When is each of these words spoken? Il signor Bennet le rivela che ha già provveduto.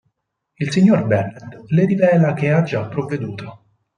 Il 0.57 0.71
signor 0.73 1.05
Bennet 1.05 1.59
le 1.69 1.85
rivela 1.85 2.33
che 2.33 2.49
ha 2.49 2.63
già 2.63 2.87
provveduto. 2.87 3.65